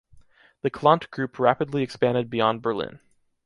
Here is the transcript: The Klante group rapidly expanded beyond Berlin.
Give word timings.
The 0.63 0.71
Klante 0.71 1.11
group 1.11 1.37
rapidly 1.37 1.83
expanded 1.83 2.27
beyond 2.31 2.63
Berlin. 2.63 3.01